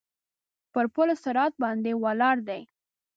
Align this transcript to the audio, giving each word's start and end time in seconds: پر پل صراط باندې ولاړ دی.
پر 0.73 0.85
پل 0.93 1.09
صراط 1.23 1.53
باندې 1.63 1.91
ولاړ 2.03 2.37
دی. 2.49 2.61